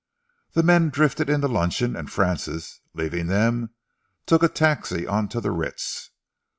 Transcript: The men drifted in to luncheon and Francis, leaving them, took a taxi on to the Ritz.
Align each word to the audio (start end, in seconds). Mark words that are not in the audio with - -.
The 0.53 0.63
men 0.63 0.89
drifted 0.89 1.29
in 1.29 1.41
to 1.41 1.47
luncheon 1.47 1.95
and 1.95 2.11
Francis, 2.11 2.79
leaving 2.95 3.27
them, 3.27 3.69
took 4.25 4.41
a 4.41 4.49
taxi 4.49 5.05
on 5.05 5.29
to 5.29 5.39
the 5.39 5.51
Ritz. 5.51 6.09